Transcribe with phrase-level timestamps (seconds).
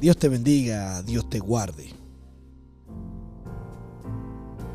[0.00, 1.92] Dios te bendiga, Dios te guarde.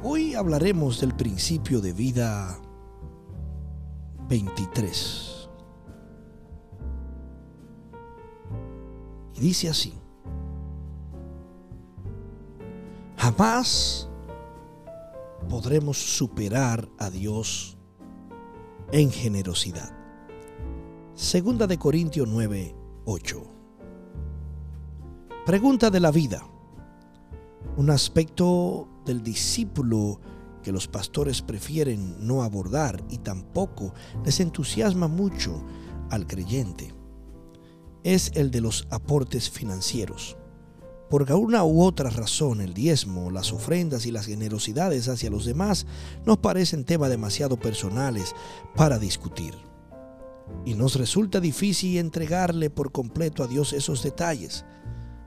[0.04, 2.60] Hoy hablaremos del principio de vida
[4.28, 5.50] 23.
[9.36, 9.94] Y dice así,
[13.16, 14.10] jamás
[15.48, 17.78] podremos superar a Dios
[18.92, 19.90] en generosidad.
[21.16, 23.63] Segunda de Corintios 9, 8.
[25.46, 26.42] Pregunta de la vida.
[27.76, 30.22] Un aspecto del discípulo
[30.64, 33.94] que los pastores prefieren no abordar y tampoco
[34.24, 35.62] les entusiasma mucho
[36.10, 36.94] al creyente
[38.04, 40.38] es el de los aportes financieros.
[41.10, 45.86] Por una u otra razón, el diezmo, las ofrendas y las generosidades hacia los demás
[46.26, 48.34] nos parecen temas demasiado personales
[48.78, 49.56] para discutir.
[50.64, 54.64] Y nos resulta difícil entregarle por completo a Dios esos detalles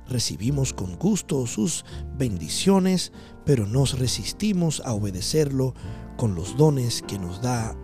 [0.09, 1.85] recibimos con gusto sus
[2.17, 3.13] bendiciones,
[3.45, 5.75] pero nos resistimos a obedecerlo
[6.17, 7.77] con los dones que nos da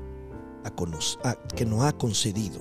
[0.64, 2.60] a, que nos ha concedido.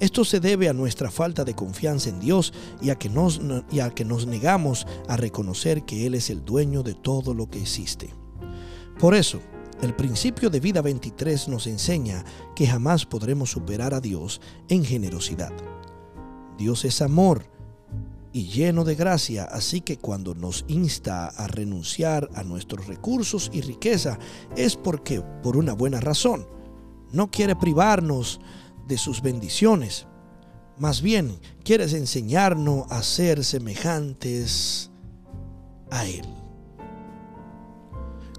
[0.00, 3.80] Esto se debe a nuestra falta de confianza en Dios y a, que nos, y
[3.80, 7.60] a que nos negamos a reconocer que Él es el dueño de todo lo que
[7.60, 8.10] existe.
[8.98, 9.40] Por eso,
[9.82, 12.24] el principio de vida 23 nos enseña
[12.56, 15.52] que jamás podremos superar a Dios en generosidad.
[16.58, 17.46] Dios es amor
[18.34, 23.60] y lleno de gracia, así que cuando nos insta a renunciar a nuestros recursos y
[23.60, 24.18] riqueza
[24.56, 26.44] es porque por una buena razón.
[27.12, 28.40] No quiere privarnos
[28.88, 30.08] de sus bendiciones.
[30.76, 34.90] Más bien, quiere enseñarnos a ser semejantes
[35.92, 36.26] a Él.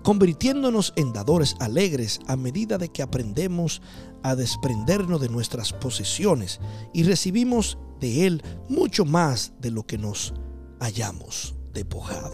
[0.03, 3.81] Convirtiéndonos en dadores alegres a medida de que aprendemos
[4.25, 6.59] a desprendernos de nuestras posesiones
[6.93, 10.33] y recibimos de Él mucho más de lo que nos
[10.79, 12.33] hayamos despojado.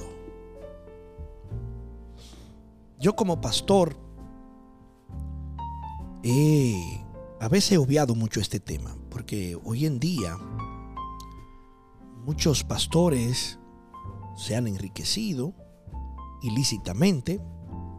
[2.98, 3.98] Yo como pastor
[6.24, 7.04] he
[7.42, 10.38] a veces he obviado mucho este tema, porque hoy en día
[12.24, 13.60] muchos pastores
[14.38, 15.54] se han enriquecido
[16.42, 17.42] ilícitamente,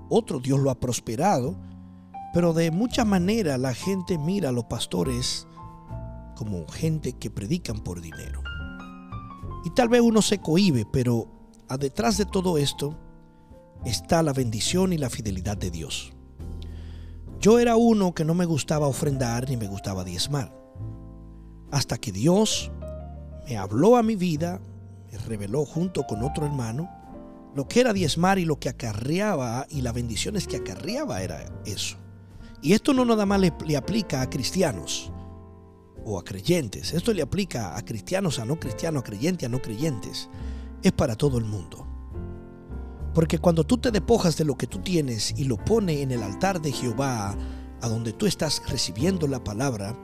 [0.09, 1.61] otro Dios lo ha prosperado,
[2.33, 5.47] pero de muchas maneras la gente mira a los pastores
[6.35, 8.43] como gente que predican por dinero.
[9.65, 11.29] Y tal vez uno se cohibe, pero
[11.79, 12.99] detrás de todo esto
[13.85, 16.13] está la bendición y la fidelidad de Dios.
[17.41, 20.55] Yo era uno que no me gustaba ofrendar ni me gustaba diezmar.
[21.71, 22.71] Hasta que Dios
[23.49, 24.61] me habló a mi vida,
[25.11, 26.89] me reveló junto con otro hermano
[27.55, 32.02] lo que era diezmar y lo que acarreaba y las bendiciones que acarreaba era eso.
[32.63, 35.11] Y esto no nada más le, aplica a cristianos
[36.05, 36.95] o a creyentes.
[36.95, 40.31] Esto le aplica a cristianos, a no cristianos, a creyentes, a no creyentes.
[40.81, 41.85] Es para todo el mundo.
[43.15, 46.23] Porque cuando tú te despojas de lo que tú tienes y lo pones en el
[46.23, 47.37] altar de Jehová,
[47.81, 49.99] a donde tú estás recibiendo la palabra,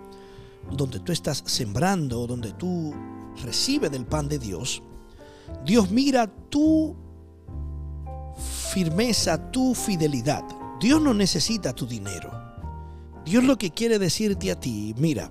[0.73, 2.93] donde tú estás sembrando, donde tú
[3.45, 4.83] recibes del pan de Dios,
[5.65, 6.97] Dios mira tu
[8.73, 10.43] firmeza, tu fidelidad.
[10.81, 12.48] Dios no necesita tu dinero.
[13.29, 15.31] Dios lo que quiere decirte a ti, mira,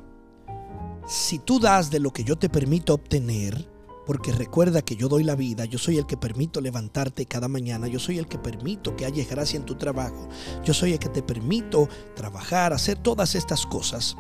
[1.08, 3.68] si tú das de lo que yo te permito obtener,
[4.06, 7.88] porque recuerda que yo doy la vida, yo soy el que permito levantarte cada mañana,
[7.88, 10.30] yo soy el que permito que haya gracia en tu trabajo,
[10.64, 14.16] yo soy el que te permito trabajar, hacer todas estas cosas.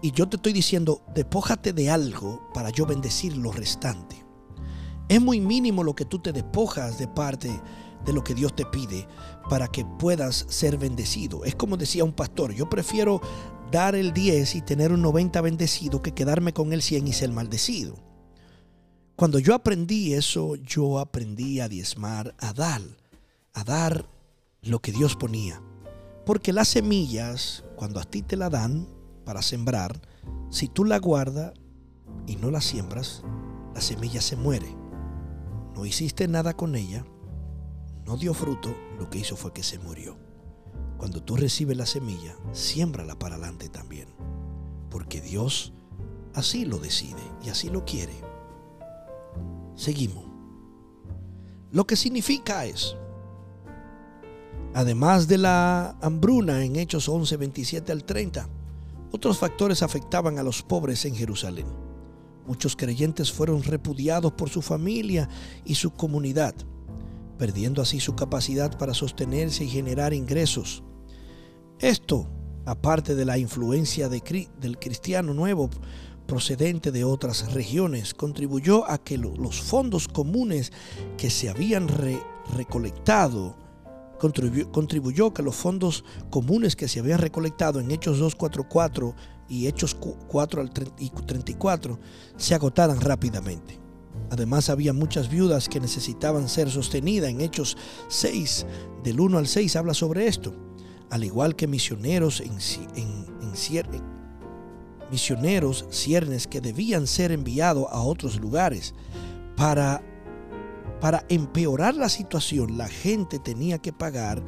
[0.00, 4.24] Y yo te estoy diciendo, despójate de algo para yo bendecir lo restante.
[5.08, 7.50] Es muy mínimo lo que tú te despojas de parte
[8.04, 9.08] de lo que Dios te pide
[9.48, 11.44] para que puedas ser bendecido.
[11.44, 13.20] Es como decía un pastor, yo prefiero
[13.70, 17.30] dar el 10 y tener un 90 bendecido que quedarme con el 100 y ser
[17.30, 17.96] maldecido.
[19.16, 22.82] Cuando yo aprendí eso, yo aprendí a diezmar, a dar,
[23.54, 24.06] a dar
[24.62, 25.62] lo que Dios ponía.
[26.26, 28.88] Porque las semillas, cuando a ti te la dan
[29.24, 30.00] para sembrar,
[30.50, 31.54] si tú la guardas
[32.26, 33.22] y no la siembras,
[33.74, 34.74] la semilla se muere.
[35.74, 37.04] No hiciste nada con ella,
[38.06, 40.16] no dio fruto, lo que hizo fue que se murió.
[40.96, 44.08] Cuando tú recibes la semilla, siémbrala para adelante también.
[44.90, 45.72] Porque Dios
[46.32, 48.14] así lo decide y así lo quiere.
[49.74, 50.24] Seguimos.
[51.72, 52.96] Lo que significa es,
[54.72, 58.48] además de la hambruna en Hechos 11, 27 al 30,
[59.10, 61.66] otros factores afectaban a los pobres en Jerusalén.
[62.46, 65.28] Muchos creyentes fueron repudiados por su familia
[65.64, 66.54] y su comunidad
[67.38, 70.82] perdiendo así su capacidad para sostenerse y generar ingresos.
[71.78, 72.28] Esto,
[72.64, 75.70] aparte de la influencia del cristiano nuevo,
[76.26, 80.72] procedente de otras regiones contribuyó a que los fondos comunes
[81.16, 81.88] que se habían
[82.56, 83.56] recolectado
[84.18, 89.14] contribuyó, contribuyó que los fondos comunes que se habían recolectado en Hechos 244
[89.48, 91.98] y Hechos 4 al 34
[92.36, 93.85] se agotaran rápidamente.
[94.30, 97.30] Además había muchas viudas que necesitaban ser sostenidas.
[97.30, 97.76] En Hechos
[98.08, 98.66] 6,
[99.04, 100.54] del 1 al 6, habla sobre esto.
[101.10, 102.56] Al igual que misioneros en,
[105.10, 108.94] misioneros ciernes que debían ser enviados a otros lugares.
[109.56, 110.02] Para,
[111.00, 114.42] para empeorar la situación, la gente tenía que pagar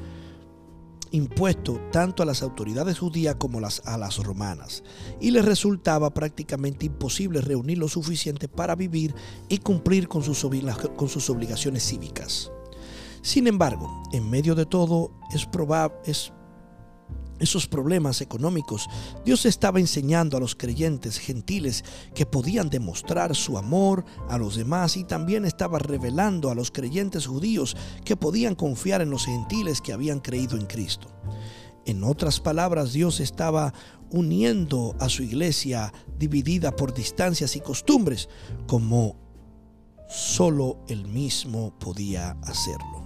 [1.10, 4.82] impuesto tanto a las autoridades judías como a las romanas,
[5.20, 9.14] y les resultaba prácticamente imposible reunir lo suficiente para vivir
[9.49, 10.46] y cumplir con sus,
[10.96, 12.50] con sus obligaciones cívicas.
[13.22, 16.32] Sin embargo, en medio de todo es, probable, es
[17.38, 18.88] esos problemas económicos,
[19.25, 24.96] Dios estaba enseñando a los creyentes gentiles que podían demostrar su amor a los demás
[24.96, 29.93] y también estaba revelando a los creyentes judíos que podían confiar en los gentiles que
[29.93, 31.08] habían creído en Cristo.
[31.87, 33.73] En otras palabras, Dios estaba
[34.11, 38.29] uniendo a su iglesia dividida por distancias y costumbres
[38.67, 39.17] como
[40.08, 43.05] solo él mismo podía hacerlo.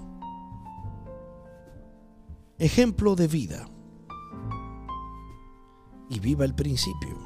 [2.59, 3.69] Ejemplo de vida
[6.13, 7.17] y viva el principio.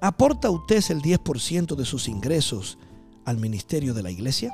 [0.00, 2.78] ¿Aporta usted el 10% de sus ingresos
[3.24, 4.52] al ministerio de la iglesia?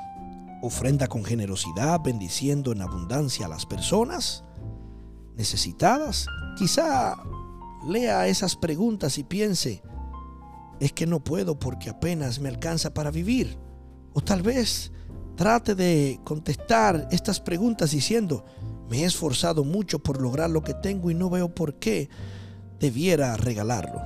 [0.61, 4.43] ¿Ofrenda con generosidad, bendiciendo en abundancia a las personas
[5.35, 6.27] necesitadas?
[6.57, 7.15] Quizá
[7.87, 9.81] lea esas preguntas y piense,
[10.79, 13.57] es que no puedo porque apenas me alcanza para vivir.
[14.13, 14.91] O tal vez
[15.35, 18.45] trate de contestar estas preguntas diciendo,
[18.89, 22.09] me he esforzado mucho por lograr lo que tengo y no veo por qué
[22.79, 24.01] debiera regalarlo.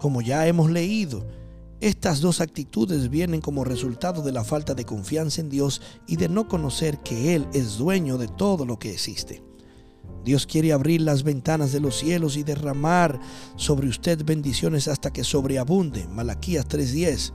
[0.00, 1.26] Como ya hemos leído,
[1.80, 6.28] estas dos actitudes vienen como resultado de la falta de confianza en Dios y de
[6.28, 9.42] no conocer que Él es dueño de todo lo que existe.
[10.24, 13.20] Dios quiere abrir las ventanas de los cielos y derramar
[13.56, 16.06] sobre usted bendiciones hasta que sobreabunde.
[16.08, 17.32] Malaquías 3:10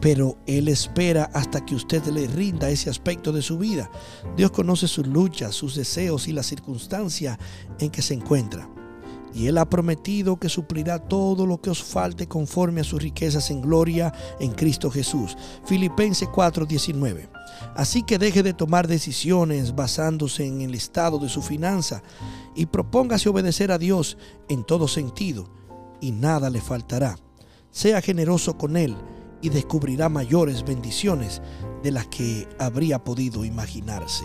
[0.00, 3.90] pero Él espera hasta que usted le rinda ese aspecto de su vida.
[4.36, 7.38] Dios conoce sus luchas, sus deseos y la circunstancia
[7.78, 8.68] en que se encuentra.
[9.36, 13.50] Y Él ha prometido que suplirá todo lo que os falte conforme a sus riquezas
[13.50, 14.10] en gloria
[14.40, 15.36] en Cristo Jesús.
[15.66, 17.28] Filipenses 4:19.
[17.74, 22.02] Así que deje de tomar decisiones basándose en el estado de su finanza
[22.54, 24.16] y propóngase obedecer a Dios
[24.48, 25.50] en todo sentido
[26.00, 27.18] y nada le faltará.
[27.70, 28.96] Sea generoso con Él
[29.42, 31.42] y descubrirá mayores bendiciones
[31.82, 34.24] de las que habría podido imaginarse.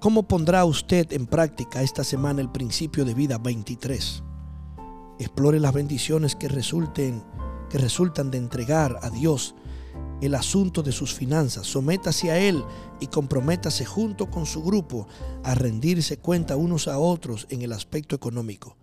[0.00, 4.22] ¿Cómo pondrá usted en práctica esta semana el principio de vida 23?
[5.18, 7.24] Explore las bendiciones que resulten
[7.68, 9.56] que resultan de entregar a Dios
[10.20, 11.66] el asunto de sus finanzas.
[11.66, 12.62] Sométase a Él
[13.00, 15.08] y comprométase junto con su grupo
[15.42, 18.76] a rendirse cuenta unos a otros en el aspecto económico.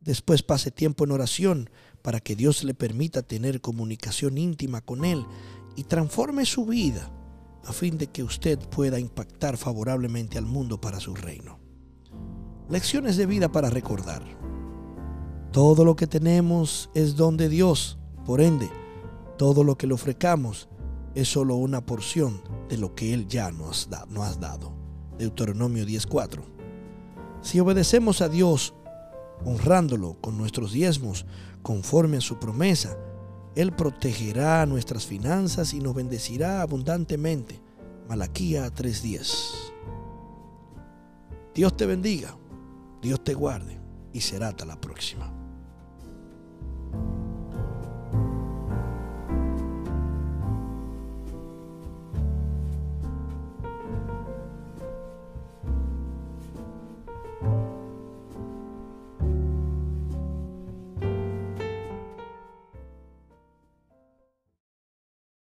[0.00, 1.70] Después pase tiempo en oración
[2.00, 5.26] para que Dios le permita tener comunicación íntima con Él
[5.74, 7.10] y transforme su vida
[7.64, 11.58] a fin de que usted pueda impactar favorablemente al mundo para su reino.
[12.68, 14.22] Lecciones de vida para recordar.
[15.52, 18.70] Todo lo que tenemos es don de Dios, por ende,
[19.36, 20.68] todo lo que le ofrecamos
[21.14, 24.72] es solo una porción de lo que Él ya nos, ha dado.
[25.18, 26.42] Deuteronomio 10.4.
[27.42, 28.74] Si obedecemos a Dios,
[29.44, 31.26] honrándolo con nuestros diezmos,
[31.62, 32.96] conforme a su promesa.
[33.54, 37.60] Él protegerá nuestras finanzas y nos bendecirá abundantemente.
[38.08, 39.72] Malaquía 3:10.
[41.54, 42.36] Dios te bendiga,
[43.02, 43.78] Dios te guarde
[44.12, 45.39] y será hasta la próxima.